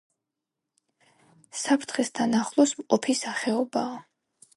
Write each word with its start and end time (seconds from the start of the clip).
საფრთხესთან 1.63 2.33
ახლოს 2.39 2.73
მყოფი 2.79 3.17
სახეობაა. 3.21 3.93